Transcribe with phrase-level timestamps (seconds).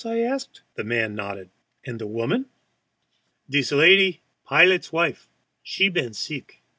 [0.03, 0.63] I asked.
[0.73, 1.51] The man nodded.
[1.85, 2.47] "And the woman?"
[3.47, 5.29] "Dees lady, pilot's wife.
[5.61, 6.63] She been seek."